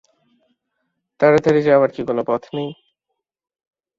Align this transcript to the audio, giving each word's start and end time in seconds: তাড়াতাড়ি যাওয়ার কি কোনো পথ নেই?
তাড়াতাড়ি 1.19 1.61
যাওয়ার 1.67 1.89
কি 1.95 2.01
কোনো 2.07 2.21
পথ 2.29 2.43
নেই? 2.55 2.69